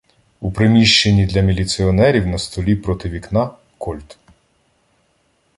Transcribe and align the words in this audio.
У 0.41 0.51
приміщенні 0.51 1.25
для 1.25 1.41
міліціонерів 1.41 2.27
на 2.27 2.37
столі 2.37 2.75
проти 2.75 3.09
вікна— 3.09 3.49
"Кольт". 3.77 4.17